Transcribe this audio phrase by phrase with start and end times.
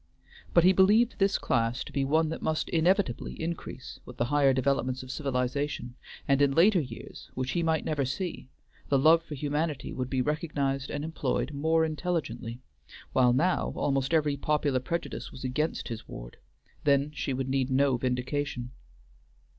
[0.55, 4.51] But he believed this class to be one that must inevitably increase with the higher
[4.51, 5.93] developments of civilization,
[6.27, 8.49] and in later years, which he might never see,
[8.89, 12.57] the love for humanity would be recognized and employed more intelligently;
[13.13, 16.37] while now almost every popular prejudice was against his ward,
[16.83, 18.71] then she would need no vindication.